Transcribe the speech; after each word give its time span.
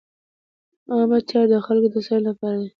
عامه 0.91 1.19
چارې 1.29 1.47
د 1.51 1.53
خلکو 1.65 1.87
د 1.91 1.93
هوساینې 1.95 2.23
لپاره 2.29 2.55
دي. 2.61 2.67